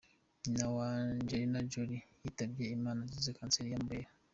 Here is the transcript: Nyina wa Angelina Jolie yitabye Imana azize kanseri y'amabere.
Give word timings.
Nyina 0.43 0.65
wa 0.75 0.87
Angelina 1.11 1.59
Jolie 1.71 2.05
yitabye 2.23 2.63
Imana 2.77 2.99
azize 3.05 3.31
kanseri 3.37 3.71
y'amabere. 3.71 4.07